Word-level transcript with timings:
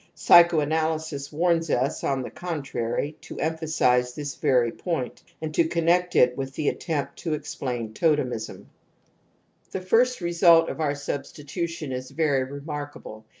Psychoanalysis 0.15 1.31
warns 1.31 1.69
us, 1.69 2.03
on 2.03 2.23
the 2.23 2.31
contrary, 2.31 3.15
to 3.21 3.37
emphasize 3.39 4.15
this 4.15 4.33
very 4.33 4.71
point 4.71 5.21
and 5.39 5.53
to 5.53 5.65
connect 5.67 6.15
it 6.15 6.35
with 6.35 6.55
the 6.55 6.69
attempt 6.69 7.17
to 7.19 7.35
explain 7.35 7.93
totem 7.93 8.33
ism 8.33 8.67
*^. 9.67 9.71
The 9.71 9.79
first 9.81 10.19
result 10.19 10.69
of 10.69 10.81
our 10.81 10.95
substitution 10.95 11.91
is 11.91 12.09
vei 12.09 12.41
remarkable. 12.49 13.25